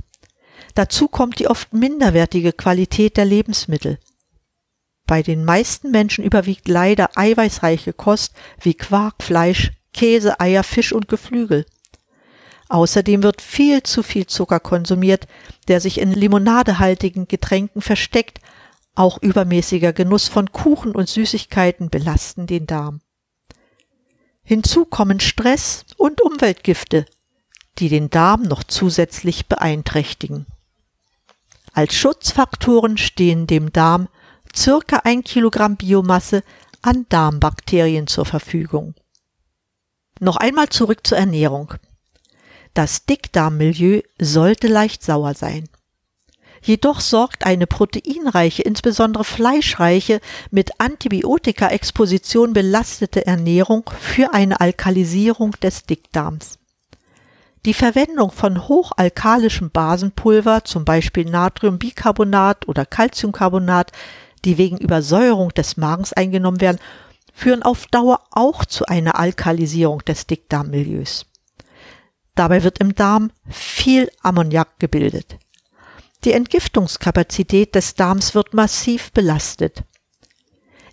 Dazu 0.77 1.09
kommt 1.09 1.41
die 1.41 1.49
oft 1.49 1.73
minderwertige 1.73 2.53
Qualität 2.53 3.17
der 3.17 3.25
Lebensmittel. 3.25 3.99
Bei 5.07 5.21
den 5.21 5.45
meisten 5.45 5.91
Menschen 5.91 6.23
überwiegt 6.23 6.69
leider 6.69 7.11
eiweißreiche 7.17 7.93
Kost 7.93 8.35
wie 8.61 8.75
Quark, 8.75 9.21
Fleisch, 9.21 9.73
Käse, 9.93 10.39
Eier, 10.39 10.63
Fisch 10.63 10.93
und 10.93 11.09
Geflügel. 11.09 11.67
Außerdem 12.69 13.23
wird 13.23 13.43
viel 13.43 13.83
zu 13.83 14.03
viel 14.03 14.27
Zucker 14.27 14.61
konsumiert, 14.61 15.27
der 15.69 15.81
sich 15.81 15.99
in 15.99 16.13
limonadehaltigen 16.13 17.29
Getränken 17.29 17.83
versteckt. 17.83 18.41
Auch 18.95 19.21
übermäßiger 19.21 19.93
Genuss 19.93 20.29
von 20.29 20.53
Kuchen 20.53 20.95
und 20.95 21.09
Süßigkeiten 21.09 21.91
belasten 21.91 22.47
den 22.47 22.67
Darm. 22.67 23.01
Hinzu 24.43 24.85
kommen 24.85 25.21
Stress 25.21 25.85
und 25.97 26.21
Umweltgifte, 26.21 27.07
die 27.79 27.89
den 27.89 28.11
Darm 28.11 28.43
noch 28.43 28.63
zusätzlich 28.63 29.47
beeinträchtigen. 29.47 30.47
Als 31.73 31.95
Schutzfaktoren 31.95 32.99
stehen 32.99 33.47
dem 33.47 33.73
Darm 33.73 34.09
circa 34.55 35.01
ein 35.05 35.25
Kilogramm 35.25 35.77
Biomasse 35.77 36.45
an 36.83 37.07
Darmbakterien 37.09 38.07
zur 38.07 38.27
Verfügung. 38.27 38.95
Noch 40.21 40.37
einmal 40.37 40.69
zurück 40.69 41.07
zur 41.07 41.19
Ernährung. 41.19 41.75
Das 42.75 43.07
Dickdarmmilieu 43.07 44.03
sollte 44.21 44.67
leicht 44.67 45.05
sauer 45.05 45.35
sein. 45.35 45.69
Jedoch 46.61 47.01
sorgt 47.01 47.47
eine 47.47 47.69
proteinreiche, 47.69 48.63
insbesondere 48.63 49.23
fleischreiche, 49.23 50.21
mit 50.51 50.81
Antibiotika-Exposition 50.81 52.53
belastete 52.53 53.27
Ernährung 53.27 53.89
für 54.01 54.35
eine 54.35 54.61
Alkalisierung 54.61 55.53
des 55.63 55.85
Dickdarms. 55.85 56.59
Die 57.65 57.75
Verwendung 57.75 58.33
von 58.33 58.67
hochalkalischem 58.67 59.71
Basenpulver, 59.71 60.65
zum 60.65 60.85
Beispiel 60.85 61.27
Natriumbicarbonat 61.27 62.67
oder 62.67 62.87
Calciumcarbonat, 62.87 63.93
die 64.45 64.59
wegen 64.59 64.79
Übersäuerung 64.79 65.51
des 65.51 65.77
Magens 65.77 66.13
eingenommen 66.13 66.61
werden, 66.61 66.81
führen 67.33 67.63
auf 67.63 67.87
Dauer 67.87 68.21
auch 68.33 68.65
zu 68.65 68.87
einer 68.87 69.19
Alkalisierung 69.19 70.01
des 70.05 70.27
Dickdarmmilieus. 70.27 71.27
Dabei 72.35 72.63
wird 72.63 72.79
im 72.79 72.95
Darm 72.95 73.31
viel 73.49 74.11
Ammoniak 74.23 74.79
gebildet. 74.79 75.39
Die 76.25 76.33
Entgiftungskapazität 76.33 77.75
des 77.75 77.95
Darms 77.95 78.35
wird 78.35 78.55
massiv 78.55 79.13
belastet. 79.13 79.85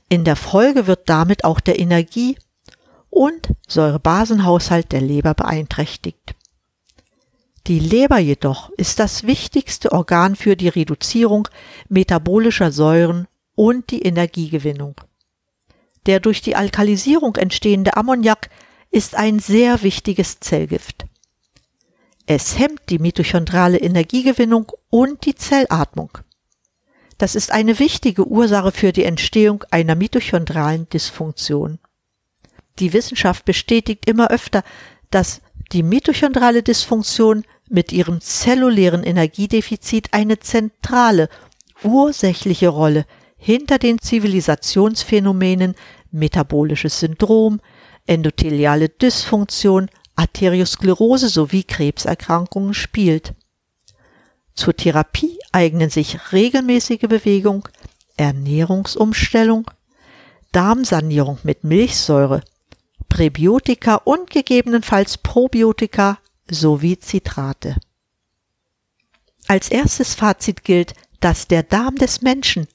In 0.10 0.26
der 0.26 0.36
Folge 0.36 0.88
wird 0.88 1.08
damit 1.10 1.44
auch 1.46 1.60
der 1.60 1.80
Energie- 1.80 2.38
und 3.10 3.54
Säurebasenhaushalt 3.68 4.92
der 4.92 5.02
Leber 5.02 5.34
beeinträchtigt. 5.34 6.36
Die 7.68 7.80
Leber 7.80 8.18
jedoch 8.18 8.70
ist 8.72 9.00
das 9.00 9.24
wichtigste 9.24 9.92
Organ 9.92 10.36
für 10.36 10.56
die 10.56 10.70
Reduzierung 10.70 11.48
metabolischer 11.90 12.72
Säuren 12.72 13.28
und 13.56 13.92
die 13.92 14.02
Energiegewinnung. 14.02 14.96
Der 16.08 16.20
durch 16.20 16.42
die 16.42 16.56
Alkalisierung 16.56 17.36
entstehende 17.36 17.96
Ammoniak 17.96 18.50
ist 18.90 19.16
ein 19.16 19.40
sehr 19.40 19.84
wichtiges 19.84 20.40
Zellgift. 20.40 21.01
Es 22.34 22.58
hemmt 22.58 22.84
die 22.88 22.98
mitochondrale 22.98 23.78
Energiegewinnung 23.78 24.72
und 24.90 25.26
die 25.26 25.36
Zellatmung. 25.36 26.18
Das 27.18 27.36
ist 27.36 27.52
eine 27.52 27.78
wichtige 27.78 28.26
Ursache 28.26 28.72
für 28.72 28.94
die 28.94 29.04
Entstehung 29.04 29.66
einer 29.70 29.96
mitochondralen 29.96 30.88
Dysfunktion. 30.88 31.78
Die 32.80 32.94
Wissenschaft 32.94 33.44
bestätigt 33.44 34.10
immer 34.10 34.32
öfter, 34.32 34.64
dass 35.10 35.42
die 35.74 35.84
mitochondrale 35.84 36.64
Dysfunktion 36.64 37.44
mit 37.68 37.92
ihrem 37.92 38.22
zellulären 38.22 39.04
Energiedefizit 39.04 40.14
eine 40.14 40.40
zentrale, 40.40 41.28
ursächliche 41.84 42.70
Rolle 42.70 43.06
hinter 43.36 43.78
den 43.78 44.00
Zivilisationsphänomenen 44.00 45.76
metabolisches 46.12 47.02
Syndrom, 47.02 47.60
endotheliale 48.08 48.88
Dysfunktion, 48.88 49.90
Arteriosklerose 50.22 51.30
sowie 51.30 51.64
Krebserkrankungen 51.64 52.76
spielt. 52.76 53.34
Zur 54.54 54.76
Therapie 54.76 55.40
eignen 55.52 55.90
sich 55.90 56.32
regelmäßige 56.32 57.08
Bewegung, 57.10 57.68
Ernährungsumstellung, 58.18 59.72
Darmsanierung 60.52 61.40
mit 61.42 61.64
Milchsäure, 61.64 62.44
Präbiotika 63.10 63.96
und 63.96 64.30
gegebenenfalls 64.30 65.18
Probiotika 65.18 66.20
sowie 66.48 67.00
Zitrate. 67.00 67.78
Als 69.48 69.70
erstes 69.70 70.14
Fazit 70.14 70.64
gilt, 70.64 70.94
dass 71.20 71.48
der 71.48 71.64
Darm 71.64 71.96
des 71.96 72.22
Menschen 72.22 72.68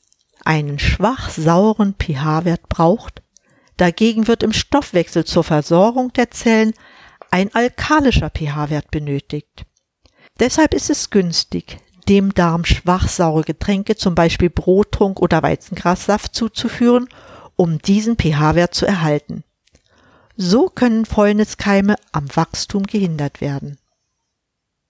einen 0.45 0.81
schwach 0.81 1.31
sauren 1.31 1.95
pH-Wert 1.97 2.69
braucht. 2.69 3.23
Dagegen 3.77 4.27
wird 4.27 4.43
im 4.43 4.53
Stoffwechsel 4.53 5.25
zur 5.25 5.45
Versorgung 5.45 6.13
der 6.13 6.33
Zellen 6.33 6.75
ein 7.37 7.55
alkalischer 7.55 8.31
pH-Wert 8.31 8.91
benötigt. 8.91 9.67
Deshalb 10.41 10.73
ist 10.73 10.89
es 10.89 11.11
günstig, 11.11 11.81
dem 12.09 12.33
Darm 12.33 12.65
schwachsaure 12.65 13.43
Getränke, 13.43 13.95
zum 13.95 14.15
Beispiel 14.15 14.49
Brottrunk 14.49 15.21
oder 15.21 15.43
Weizengrassaft 15.43 16.35
zuzuführen, 16.35 17.11
um 17.55 17.77
diesen 17.77 18.17
pH-Wert 18.17 18.73
zu 18.73 18.87
erhalten. 18.87 19.45
So 20.39 20.71
können 20.71 21.05
Fäulniskeime 21.05 21.97
am 22.11 22.35
Wachstum 22.35 22.85
gehindert 22.85 23.43
werden. 23.43 23.77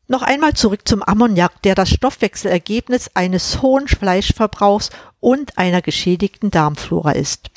Noch 0.06 0.22
einmal 0.22 0.52
zurück 0.52 0.86
zum 0.86 1.02
Ammoniak, 1.02 1.60
der 1.62 1.74
das 1.74 1.90
Stoffwechselergebnis 1.90 3.10
eines 3.14 3.60
hohen 3.60 3.88
Fleischverbrauchs 3.88 4.90
und 5.18 5.58
einer 5.58 5.82
geschädigten 5.82 6.52
Darmflora 6.52 7.10
ist. 7.10 7.50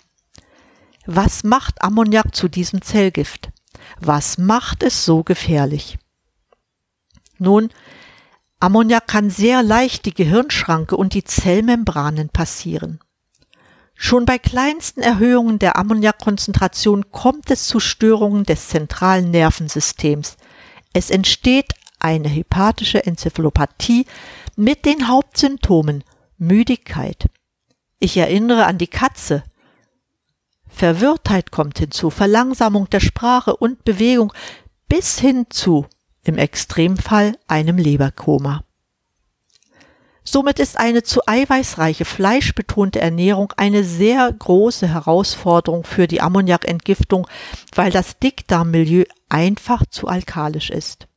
Was 1.06 1.44
macht 1.44 1.84
Ammoniak 1.84 2.36
zu 2.36 2.48
diesem 2.48 2.82
Zellgift? 2.82 3.52
Was 4.00 4.38
macht 4.38 4.84
es 4.84 5.06
so 5.06 5.24
gefährlich? 5.24 5.98
Nun, 7.38 7.70
Ammoniak 8.60 9.08
kann 9.08 9.30
sehr 9.30 9.64
leicht 9.64 10.06
die 10.06 10.14
Gehirnschranke 10.14 10.98
und 10.98 11.14
die 11.14 11.24
Zellmembranen 11.24 12.30
passieren. 12.30 13.00
Schon 13.96 14.26
bei 14.26 14.38
kleinsten 14.38 15.02
Erhöhungen 15.02 15.60
der 15.60 15.78
Ammoniakkonzentration 15.78 17.12
kommt 17.12 17.52
es 17.52 17.68
zu 17.68 17.80
Störungen 17.80 18.44
des 18.46 18.70
zentralen 18.70 19.32
Nervensystems. 19.32 20.38
Es 20.94 21.10
entsteht 21.10 21.74
eine 22.00 22.30
hepatische 22.30 23.06
Enzephalopathie 23.06 24.06
mit 24.56 24.86
den 24.86 25.08
Hauptsymptomen 25.08 26.04
Müdigkeit. 26.38 27.30
Ich 28.00 28.16
erinnere 28.16 28.66
an 28.66 28.78
die 28.78 28.88
Katze. 28.88 29.44
Verwirrtheit 30.80 31.52
kommt 31.52 31.78
hinzu, 31.78 32.10
Verlangsamung 32.10 32.90
der 32.90 33.02
Sprache 33.02 33.54
und 33.54 33.84
Bewegung 33.84 34.32
bis 34.88 35.20
hin 35.20 35.48
zu, 35.50 35.86
im 36.24 36.38
Extremfall, 36.38 37.36
einem 37.50 37.78
Leberkoma. 37.78 38.64
Somit 40.24 40.58
ist 40.58 40.78
eine 40.80 41.04
zu 41.04 41.20
eiweißreiche, 41.28 42.06
fleischbetonte 42.06 43.02
Ernährung 43.02 43.52
eine 43.58 43.84
sehr 43.84 44.32
große 44.32 44.88
Herausforderung 44.88 45.84
für 45.84 46.08
die 46.08 46.22
Ammoniakentgiftung, 46.22 47.28
weil 47.76 47.92
das 47.92 48.18
Dickdarmmilieu 48.20 49.04
einfach 49.28 49.84
zu 49.90 50.08
alkalisch 50.08 50.70
ist. 50.70 51.10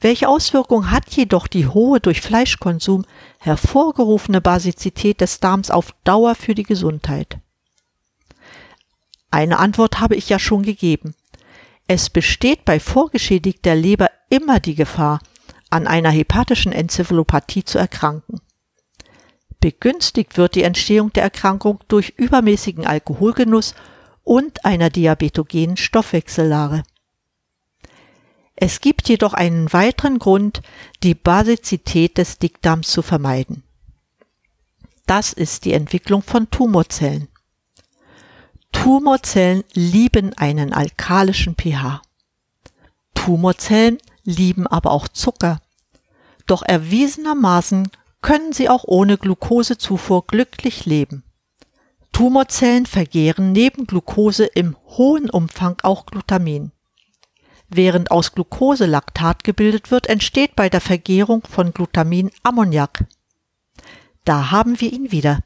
Welche 0.00 0.30
Auswirkungen 0.30 0.90
hat 0.90 1.10
jedoch 1.10 1.46
die 1.46 1.66
hohe 1.66 2.00
durch 2.00 2.22
Fleischkonsum 2.22 3.04
hervorgerufene 3.40 4.40
Basizität 4.40 5.20
des 5.20 5.40
Darms 5.40 5.70
auf 5.70 5.92
Dauer 6.04 6.34
für 6.34 6.54
die 6.54 6.62
Gesundheit? 6.62 7.40
Eine 9.36 9.58
Antwort 9.58 10.00
habe 10.00 10.16
ich 10.16 10.30
ja 10.30 10.38
schon 10.38 10.62
gegeben. 10.62 11.14
Es 11.86 12.08
besteht 12.08 12.64
bei 12.64 12.80
vorgeschädigter 12.80 13.74
Leber 13.74 14.08
immer 14.30 14.60
die 14.60 14.74
Gefahr, 14.74 15.20
an 15.68 15.86
einer 15.86 16.08
hepatischen 16.08 16.72
Enzephalopathie 16.72 17.62
zu 17.62 17.76
erkranken. 17.76 18.40
Begünstigt 19.60 20.38
wird 20.38 20.54
die 20.54 20.62
Entstehung 20.62 21.12
der 21.12 21.24
Erkrankung 21.24 21.80
durch 21.86 22.14
übermäßigen 22.16 22.86
Alkoholgenuss 22.86 23.74
und 24.24 24.64
einer 24.64 24.88
diabetogenen 24.88 25.76
Stoffwechsellage. 25.76 26.82
Es 28.54 28.80
gibt 28.80 29.06
jedoch 29.06 29.34
einen 29.34 29.70
weiteren 29.70 30.18
Grund, 30.18 30.62
die 31.02 31.14
Basizität 31.14 32.16
des 32.16 32.38
Dickdarms 32.38 32.88
zu 32.88 33.02
vermeiden. 33.02 33.64
Das 35.04 35.34
ist 35.34 35.66
die 35.66 35.74
Entwicklung 35.74 36.22
von 36.22 36.48
Tumorzellen. 36.48 37.28
Tumorzellen 38.82 39.64
lieben 39.72 40.32
einen 40.34 40.72
alkalischen 40.72 41.56
pH. 41.56 42.02
Tumorzellen 43.14 43.98
lieben 44.22 44.66
aber 44.66 44.92
auch 44.92 45.08
Zucker. 45.08 45.60
Doch 46.46 46.62
erwiesenermaßen 46.62 47.88
können 48.22 48.52
sie 48.52 48.68
auch 48.68 48.84
ohne 48.86 49.18
Glukosezufuhr 49.18 50.26
glücklich 50.26 50.84
leben. 50.86 51.24
Tumorzellen 52.12 52.86
vergehren 52.86 53.50
neben 53.52 53.86
Glucose 53.86 54.44
im 54.44 54.76
hohen 54.86 55.30
Umfang 55.30 55.78
auch 55.82 56.06
Glutamin. 56.06 56.70
Während 57.68 58.10
aus 58.12 58.32
Glucose 58.32 58.86
Laktat 58.86 59.42
gebildet 59.42 59.90
wird, 59.90 60.06
entsteht 60.06 60.54
bei 60.54 60.68
der 60.68 60.80
Vergärung 60.80 61.42
von 61.50 61.72
Glutamin 61.72 62.30
Ammoniak. 62.44 63.06
Da 64.24 64.50
haben 64.50 64.80
wir 64.80 64.92
ihn 64.92 65.10
wieder. 65.10 65.40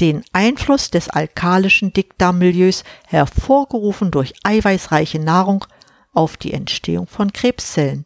Den 0.00 0.24
Einfluss 0.32 0.90
des 0.90 1.08
alkalischen 1.08 1.92
Dickdarmmilieus 1.92 2.84
hervorgerufen 3.06 4.10
durch 4.10 4.34
eiweißreiche 4.44 5.18
Nahrung 5.18 5.64
auf 6.12 6.36
die 6.36 6.52
Entstehung 6.52 7.06
von 7.06 7.32
Krebszellen. 7.32 8.04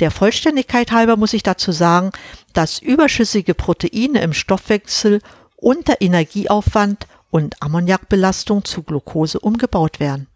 Der 0.00 0.10
Vollständigkeit 0.10 0.92
halber 0.92 1.16
muss 1.16 1.32
ich 1.32 1.42
dazu 1.42 1.72
sagen, 1.72 2.10
dass 2.52 2.80
überschüssige 2.80 3.54
Proteine 3.54 4.22
im 4.22 4.32
Stoffwechsel 4.32 5.20
unter 5.56 6.00
Energieaufwand 6.00 7.06
und 7.30 7.62
Ammoniakbelastung 7.62 8.64
zu 8.64 8.82
Glucose 8.82 9.40
umgebaut 9.40 10.00
werden. 10.00 10.26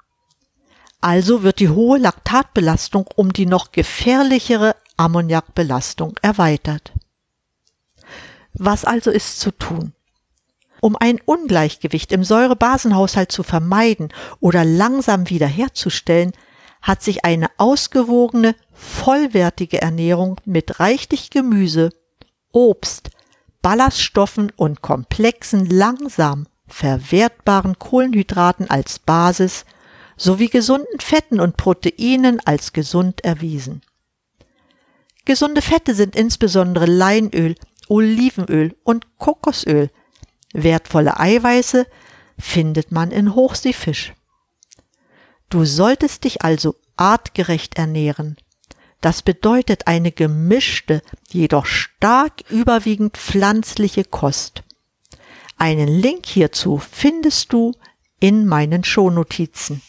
Also 1.00 1.42
wird 1.42 1.60
die 1.60 1.68
hohe 1.68 1.98
Laktatbelastung 1.98 3.08
um 3.14 3.32
die 3.32 3.46
noch 3.46 3.72
gefährlichere 3.72 4.74
Ammoniakbelastung 4.96 6.18
erweitert. 6.22 6.92
Was 8.54 8.84
also 8.84 9.10
ist 9.10 9.38
zu 9.38 9.52
tun? 9.52 9.92
Um 10.80 10.96
ein 10.96 11.20
Ungleichgewicht 11.24 12.12
im 12.12 12.24
Säurebasenhaushalt 12.24 13.32
zu 13.32 13.42
vermeiden 13.42 14.12
oder 14.40 14.64
langsam 14.64 15.28
wiederherzustellen, 15.28 16.32
hat 16.82 17.02
sich 17.02 17.24
eine 17.24 17.48
ausgewogene, 17.58 18.54
vollwertige 18.72 19.82
Ernährung 19.82 20.40
mit 20.44 20.78
reichlich 20.78 21.30
Gemüse, 21.30 21.90
Obst, 22.52 23.10
Ballaststoffen 23.62 24.52
und 24.56 24.80
komplexen, 24.82 25.66
langsam 25.66 26.46
verwertbaren 26.68 27.78
Kohlenhydraten 27.78 28.70
als 28.70 28.98
Basis 28.98 29.64
sowie 30.16 30.48
gesunden 30.48 31.00
Fetten 31.00 31.40
und 31.40 31.56
Proteinen 31.56 32.40
als 32.44 32.72
gesund 32.72 33.24
erwiesen. 33.24 33.82
Gesunde 35.24 35.62
Fette 35.62 35.94
sind 35.94 36.16
insbesondere 36.16 36.86
Leinöl, 36.86 37.54
Olivenöl 37.88 38.74
und 38.84 39.18
Kokosöl. 39.18 39.90
Wertvolle 40.52 41.18
Eiweiße 41.18 41.86
findet 42.38 42.92
man 42.92 43.10
in 43.10 43.34
Hochseefisch. 43.34 44.14
Du 45.50 45.64
solltest 45.64 46.24
dich 46.24 46.42
also 46.42 46.76
artgerecht 46.96 47.78
ernähren. 47.78 48.36
Das 49.00 49.22
bedeutet 49.22 49.86
eine 49.86 50.12
gemischte, 50.12 51.02
jedoch 51.30 51.66
stark 51.66 52.42
überwiegend 52.50 53.16
pflanzliche 53.16 54.04
Kost. 54.04 54.62
Einen 55.56 55.88
Link 55.88 56.26
hierzu 56.26 56.78
findest 56.78 57.52
du 57.52 57.72
in 58.20 58.46
meinen 58.46 58.84
Shownotizen. 58.84 59.82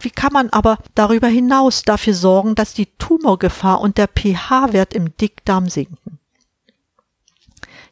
Wie 0.00 0.10
kann 0.10 0.32
man 0.32 0.50
aber 0.50 0.78
darüber 0.94 1.28
hinaus 1.28 1.82
dafür 1.82 2.14
sorgen, 2.14 2.54
dass 2.54 2.72
die 2.72 2.86
Tumorgefahr 2.86 3.80
und 3.80 3.98
der 3.98 4.08
pH-Wert 4.08 4.94
im 4.94 5.16
Dickdarm 5.16 5.68
sinken? 5.68 6.07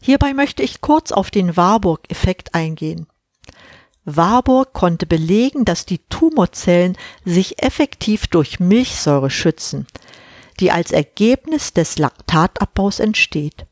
Hierbei 0.07 0.35
möchte 0.35 0.63
ich 0.63 0.81
kurz 0.81 1.11
auf 1.11 1.33
den 1.33 1.57
Warburg-Effekt 1.57 2.55
eingehen. 2.55 3.09
Warburg 4.05 4.73
konnte 4.73 5.05
belegen, 5.05 5.65
dass 5.65 5.85
die 5.85 5.99
Tumorzellen 5.99 6.97
sich 7.25 7.61
effektiv 7.61 8.29
durch 8.29 8.61
Milchsäure 8.61 9.31
schützen, 9.31 9.89
die 10.61 10.71
als 10.71 10.93
Ergebnis 10.93 11.73
des 11.73 11.99
Laktatabbaus 11.99 13.01
entsteht. 13.01 13.67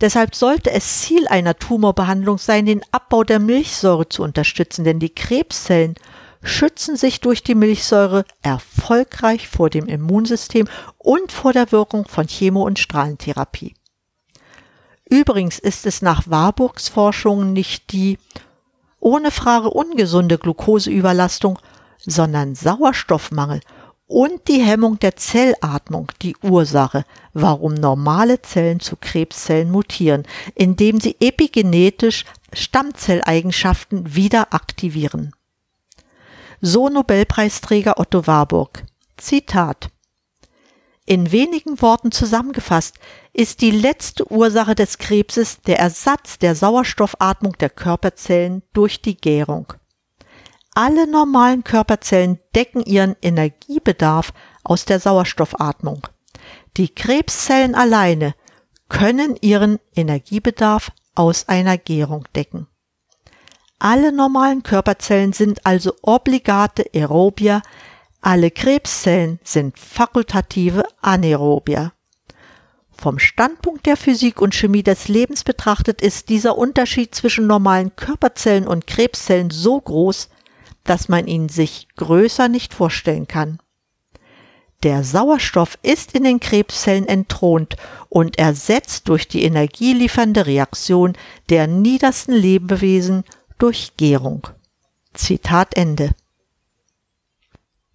Deshalb 0.00 0.34
sollte 0.34 0.70
es 0.70 1.02
Ziel 1.02 1.28
einer 1.28 1.58
Tumorbehandlung 1.58 2.38
sein, 2.38 2.64
den 2.64 2.80
Abbau 2.90 3.22
der 3.22 3.40
Milchsäure 3.40 4.08
zu 4.08 4.22
unterstützen, 4.22 4.86
denn 4.86 5.00
die 5.00 5.14
Krebszellen 5.14 5.96
schützen 6.42 6.96
sich 6.96 7.20
durch 7.20 7.42
die 7.42 7.54
Milchsäure 7.54 8.24
erfolgreich 8.40 9.48
vor 9.48 9.68
dem 9.68 9.84
Immunsystem 9.84 10.66
und 10.96 11.30
vor 11.30 11.52
der 11.52 11.72
Wirkung 11.72 12.08
von 12.08 12.26
Chemo- 12.26 12.64
und 12.64 12.78
Strahlentherapie. 12.78 13.74
Übrigens 15.10 15.58
ist 15.58 15.86
es 15.86 16.02
nach 16.02 16.30
Warburgs 16.30 16.88
Forschungen 16.88 17.52
nicht 17.52 17.92
die 17.92 18.16
ohne 19.00 19.30
Frage 19.30 19.70
ungesunde 19.70 20.38
Glukoseüberlastung, 20.38 21.58
sondern 21.98 22.54
Sauerstoffmangel 22.54 23.60
und 24.06 24.46
die 24.46 24.60
Hemmung 24.60 25.00
der 25.00 25.16
Zellatmung 25.16 26.12
die 26.22 26.36
Ursache, 26.42 27.04
warum 27.32 27.74
normale 27.74 28.40
Zellen 28.42 28.78
zu 28.78 28.96
Krebszellen 28.96 29.70
mutieren, 29.70 30.24
indem 30.54 31.00
sie 31.00 31.16
epigenetisch 31.20 32.24
Stammzelleigenschaften 32.52 34.14
wieder 34.14 34.54
aktivieren. 34.54 35.32
So 36.60 36.88
Nobelpreisträger 36.88 37.98
Otto 37.98 38.26
Warburg. 38.26 38.84
Zitat 39.16 39.90
in 41.10 41.32
wenigen 41.32 41.82
Worten 41.82 42.12
zusammengefasst 42.12 42.94
ist 43.32 43.60
die 43.60 43.70
letzte 43.70 44.30
Ursache 44.30 44.74
des 44.74 44.98
Krebses 44.98 45.60
der 45.62 45.78
Ersatz 45.78 46.38
der 46.38 46.54
Sauerstoffatmung 46.54 47.56
der 47.58 47.70
Körperzellen 47.70 48.62
durch 48.72 49.00
die 49.02 49.16
Gärung. 49.16 49.72
Alle 50.74 51.06
normalen 51.06 51.64
Körperzellen 51.64 52.38
decken 52.54 52.82
ihren 52.82 53.16
Energiebedarf 53.22 54.32
aus 54.62 54.84
der 54.84 55.00
Sauerstoffatmung. 55.00 56.06
Die 56.76 56.88
Krebszellen 56.88 57.74
alleine 57.74 58.34
können 58.88 59.36
ihren 59.40 59.78
Energiebedarf 59.94 60.92
aus 61.14 61.48
einer 61.48 61.78
Gärung 61.78 62.24
decken. 62.34 62.66
Alle 63.78 64.12
normalen 64.12 64.62
Körperzellen 64.62 65.32
sind 65.32 65.64
also 65.64 65.94
obligate 66.02 66.84
Aerobier, 66.94 67.62
alle 68.20 68.50
Krebszellen 68.50 69.40
sind 69.42 69.78
fakultative 69.78 70.84
Anaerobier. 71.00 71.92
Vom 73.00 73.18
Standpunkt 73.18 73.86
der 73.86 73.96
Physik 73.96 74.42
und 74.42 74.54
Chemie 74.54 74.82
des 74.82 75.08
Lebens 75.08 75.42
betrachtet 75.42 76.02
ist 76.02 76.28
dieser 76.28 76.58
Unterschied 76.58 77.14
zwischen 77.14 77.46
normalen 77.46 77.96
Körperzellen 77.96 78.68
und 78.68 78.86
Krebszellen 78.86 79.48
so 79.48 79.80
groß, 79.80 80.28
dass 80.84 81.08
man 81.08 81.26
ihn 81.26 81.48
sich 81.48 81.88
größer 81.96 82.48
nicht 82.48 82.74
vorstellen 82.74 83.26
kann. 83.26 83.58
Der 84.82 85.02
Sauerstoff 85.02 85.78
ist 85.80 86.12
in 86.12 86.24
den 86.24 86.40
Krebszellen 86.40 87.08
entthront 87.08 87.76
und 88.10 88.38
ersetzt 88.38 89.08
durch 89.08 89.26
die 89.26 89.44
energieliefernde 89.44 90.44
Reaktion 90.44 91.14
der 91.48 91.68
niedersten 91.68 92.34
Lebewesen 92.34 93.24
durch 93.58 93.96
Gärung. 93.96 94.46
Zitat 95.14 95.74
Ende. 95.74 96.10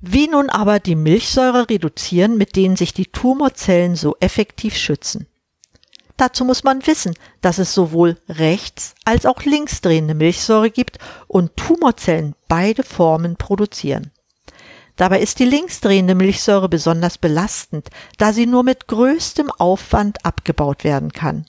Wie 0.07 0.27
nun 0.27 0.51
aber 0.51 0.79
die 0.79 0.95
Milchsäure 0.95 1.67
reduzieren, 1.67 2.37
mit 2.37 2.55
denen 2.55 2.75
sich 2.75 2.93
die 2.93 3.07
Tumorzellen 3.07 3.95
so 3.95 4.15
effektiv 4.19 4.77
schützen? 4.77 5.25
Dazu 6.15 6.45
muss 6.45 6.63
man 6.63 6.85
wissen, 6.85 7.15
dass 7.41 7.57
es 7.57 7.73
sowohl 7.73 8.19
rechts 8.29 8.93
als 9.03 9.25
auch 9.25 9.41
linksdrehende 9.41 10.13
Milchsäure 10.13 10.69
gibt 10.69 10.99
und 11.27 11.57
Tumorzellen 11.57 12.35
beide 12.47 12.83
Formen 12.83 13.35
produzieren. 13.35 14.11
Dabei 14.95 15.21
ist 15.21 15.39
die 15.39 15.45
linksdrehende 15.45 16.13
Milchsäure 16.13 16.69
besonders 16.69 17.17
belastend, 17.17 17.89
da 18.19 18.31
sie 18.31 18.45
nur 18.45 18.61
mit 18.61 18.87
größtem 18.87 19.49
Aufwand 19.49 20.23
abgebaut 20.23 20.83
werden 20.83 21.13
kann. 21.13 21.47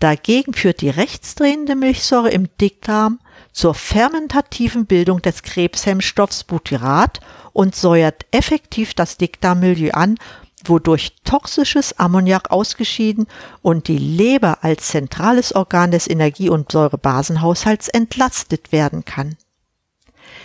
Dagegen 0.00 0.54
führt 0.54 0.80
die 0.80 0.90
rechtsdrehende 0.90 1.76
Milchsäure 1.76 2.30
im 2.30 2.48
Dickdarm 2.60 3.20
zur 3.52 3.74
fermentativen 3.74 4.86
Bildung 4.86 5.22
des 5.22 5.42
Krebshemmstoffs 5.42 6.44
Butyrat 6.44 7.20
und 7.52 7.74
säuert 7.74 8.26
effektiv 8.30 8.94
das 8.94 9.16
Dickdarmmilieu 9.16 9.90
an, 9.92 10.16
wodurch 10.64 11.16
toxisches 11.24 11.98
Ammoniak 11.98 12.50
ausgeschieden 12.50 13.26
und 13.62 13.88
die 13.88 13.98
Leber 13.98 14.58
als 14.62 14.88
zentrales 14.88 15.54
Organ 15.54 15.90
des 15.90 16.08
Energie- 16.08 16.50
und 16.50 16.70
Säurebasenhaushalts 16.70 17.88
entlastet 17.88 18.72
werden 18.72 19.04
kann. 19.04 19.36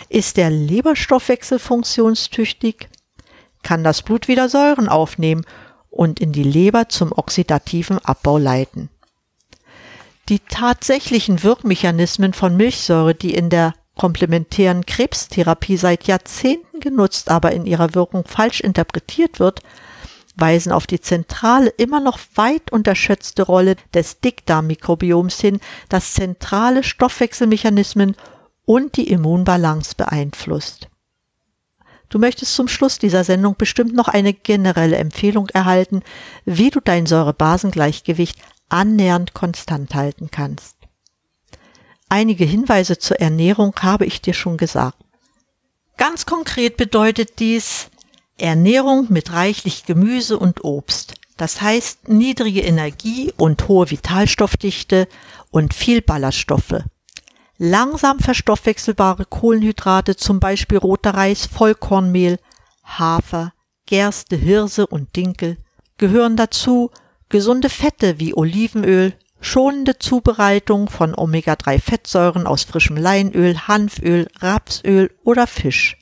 Ist 0.08 0.36
der 0.36 0.50
Leberstoffwechsel 0.50 1.58
funktionstüchtig, 1.58 2.88
kann 3.62 3.84
das 3.84 4.02
Blut 4.02 4.28
wieder 4.28 4.48
Säuren 4.48 4.88
aufnehmen 4.88 5.44
und 5.90 6.20
in 6.20 6.32
die 6.32 6.42
Leber 6.42 6.88
zum 6.88 7.12
oxidativen 7.12 7.98
Abbau 7.98 8.38
leiten. 8.38 8.90
Die 10.28 10.40
tatsächlichen 10.40 11.44
Wirkmechanismen 11.44 12.32
von 12.32 12.56
Milchsäure, 12.56 13.14
die 13.14 13.34
in 13.34 13.48
der 13.48 13.74
komplementären 13.96 14.84
Krebstherapie 14.84 15.76
seit 15.76 16.04
Jahrzehnten 16.04 16.80
genutzt, 16.80 17.30
aber 17.30 17.52
in 17.52 17.64
ihrer 17.64 17.94
Wirkung 17.94 18.24
falsch 18.26 18.60
interpretiert 18.60 19.38
wird, 19.38 19.60
weisen 20.34 20.72
auf 20.72 20.86
die 20.86 21.00
zentrale, 21.00 21.68
immer 21.70 22.00
noch 22.00 22.18
weit 22.34 22.70
unterschätzte 22.72 23.42
Rolle 23.42 23.76
des 23.94 24.20
Dickdarmmikrobioms 24.20 25.40
hin, 25.40 25.60
das 25.88 26.12
zentrale 26.12 26.82
Stoffwechselmechanismen 26.82 28.16
und 28.66 28.96
die 28.96 29.08
Immunbalance 29.08 29.94
beeinflusst. 29.96 30.88
Du 32.08 32.18
möchtest 32.18 32.54
zum 32.54 32.68
Schluss 32.68 32.98
dieser 32.98 33.24
Sendung 33.24 33.56
bestimmt 33.56 33.94
noch 33.94 34.08
eine 34.08 34.32
generelle 34.32 34.96
Empfehlung 34.96 35.48
erhalten, 35.48 36.02
wie 36.44 36.70
du 36.70 36.80
dein 36.80 37.06
Säurebasengleichgewicht 37.06 38.38
annähernd 38.68 39.34
konstant 39.34 39.94
halten 39.94 40.30
kannst. 40.30 40.76
Einige 42.08 42.44
Hinweise 42.44 42.98
zur 42.98 43.20
Ernährung 43.20 43.74
habe 43.80 44.06
ich 44.06 44.22
dir 44.22 44.34
schon 44.34 44.56
gesagt. 44.56 44.96
Ganz 45.96 46.26
konkret 46.26 46.76
bedeutet 46.76 47.38
dies 47.38 47.88
Ernährung 48.38 49.06
mit 49.08 49.32
reichlich 49.32 49.86
Gemüse 49.86 50.38
und 50.38 50.62
Obst, 50.62 51.14
das 51.36 51.60
heißt 51.60 52.08
niedrige 52.08 52.60
Energie 52.60 53.32
und 53.36 53.66
hohe 53.66 53.90
Vitalstoffdichte 53.90 55.08
und 55.50 55.74
viel 55.74 56.02
Ballaststoffe. 56.02 56.84
Langsam 57.58 58.20
verstoffwechselbare 58.20 59.24
Kohlenhydrate, 59.24 60.16
zum 60.16 60.40
Beispiel 60.40 60.76
roter 60.78 61.14
Reis, 61.14 61.46
Vollkornmehl, 61.46 62.38
Hafer, 62.84 63.54
Gerste, 63.86 64.36
Hirse 64.36 64.86
und 64.86 65.16
Dinkel, 65.16 65.56
gehören 65.96 66.36
dazu 66.36 66.90
Gesunde 67.28 67.68
Fette 67.68 68.20
wie 68.20 68.34
Olivenöl, 68.34 69.14
schonende 69.40 69.98
Zubereitung 69.98 70.88
von 70.88 71.12
Omega-3-Fettsäuren 71.14 72.46
aus 72.46 72.62
frischem 72.62 72.96
Leinöl, 72.96 73.66
Hanföl, 73.66 74.28
Rapsöl 74.38 75.10
oder 75.24 75.48
Fisch. 75.48 75.98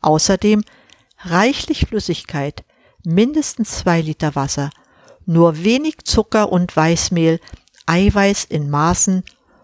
Außerdem 0.00 0.64
reichlich 1.20 1.86
Flüssigkeit, 1.86 2.64
mindestens 3.04 3.78
zwei 3.78 4.00
Liter 4.00 4.34
Wasser, 4.34 4.70
nur 5.26 5.62
wenig 5.62 5.98
Zucker 6.04 6.50
und 6.50 6.74
Weißmehl, 6.74 7.40
Eiweiß 7.86 8.44
in 8.44 8.68
Maßen, 8.68 9.22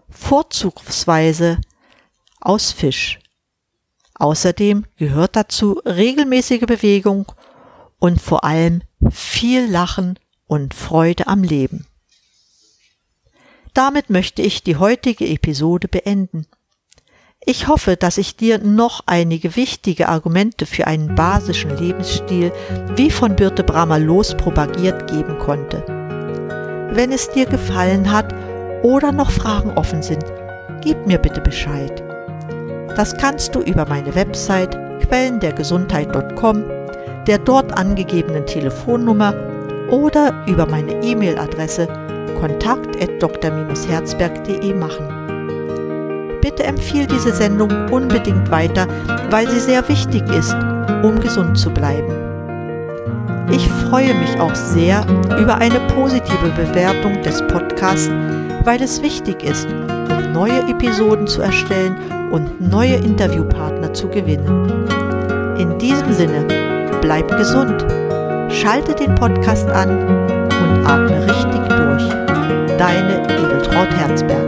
vorzugsweise 0.09 1.59
aus 2.39 2.71
Fisch. 2.71 3.19
Außerdem 4.13 4.85
gehört 4.95 5.35
dazu 5.35 5.81
regelmäßige 5.85 6.61
Bewegung 6.61 7.31
und 7.99 8.21
vor 8.21 8.45
allem 8.45 8.81
viel 9.11 9.69
Lachen 9.69 10.17
und 10.47 10.73
Freude 10.73 11.27
am 11.27 11.43
Leben. 11.43 11.85
Damit 13.73 14.09
möchte 14.09 14.41
ich 14.41 14.63
die 14.63 14.77
heutige 14.77 15.27
Episode 15.27 15.87
beenden. 15.87 16.47
Ich 17.45 17.67
hoffe, 17.67 17.95
dass 17.95 18.17
ich 18.17 18.37
dir 18.37 18.57
noch 18.57 19.01
einige 19.05 19.55
wichtige 19.55 20.09
Argumente 20.09 20.65
für 20.65 20.87
einen 20.87 21.13
basischen 21.13 21.77
Lebensstil 21.77 22.51
wie 22.95 23.11
von 23.11 23.35
Birte 23.35 23.63
Bramer 23.63 23.99
los 23.99 24.35
propagiert 24.35 25.11
geben 25.11 25.37
konnte. 25.37 25.83
Wenn 26.91 27.11
es 27.11 27.29
dir 27.29 27.45
gefallen 27.45 28.11
hat 28.11 28.33
oder 28.81 29.11
noch 29.11 29.29
Fragen 29.29 29.77
offen 29.77 30.01
sind, 30.01 30.23
gib 30.81 31.05
mir 31.05 31.19
bitte 31.19 31.41
Bescheid. 31.41 32.01
Das 32.95 33.15
kannst 33.17 33.53
du 33.53 33.59
über 33.59 33.85
meine 33.85 34.15
Website 34.15 34.75
quellendergesundheit.com, 35.01 36.63
der 37.27 37.37
dort 37.39 37.73
angegebenen 37.73 38.45
Telefonnummer 38.45 39.33
oder 39.89 40.45
über 40.47 40.65
meine 40.65 41.03
E-Mail-Adresse 41.03 41.87
kontakt.dr-herzberg.de 42.39 44.73
machen. 44.73 46.39
Bitte 46.41 46.63
empfiehl 46.63 47.05
diese 47.07 47.33
Sendung 47.33 47.69
unbedingt 47.91 48.49
weiter, 48.51 48.87
weil 49.29 49.49
sie 49.49 49.59
sehr 49.59 49.87
wichtig 49.89 50.23
ist, 50.29 50.55
um 51.03 51.19
gesund 51.19 51.57
zu 51.57 51.69
bleiben. 51.71 52.13
Ich 53.51 53.67
freue 53.89 54.13
mich 54.13 54.39
auch 54.39 54.55
sehr 54.55 55.05
über 55.39 55.55
eine 55.55 55.79
positive 55.95 56.49
Bewertung 56.55 57.21
des 57.21 57.41
Podcasts, 57.47 58.09
weil 58.63 58.81
es 58.81 59.01
wichtig 59.01 59.43
ist, 59.43 59.67
um 59.67 60.31
neue 60.33 60.61
Episoden 60.69 61.27
zu 61.27 61.41
erstellen 61.41 61.97
und 62.31 62.61
neue 62.61 62.95
Interviewpartner 62.95 63.93
zu 63.93 64.07
gewinnen. 64.07 64.87
In 65.59 65.77
diesem 65.77 66.11
Sinne, 66.11 66.45
bleib 67.01 67.27
gesund! 67.37 67.85
Schalte 68.55 68.95
den 68.95 69.13
Podcast 69.15 69.67
an 69.69 69.89
und 69.89 70.87
atme 70.87 71.21
richtig 71.23 71.61
durch. 71.67 72.07
Deine 72.77 73.21
Edeltraut 73.27 73.91
Herzberg. 73.93 74.44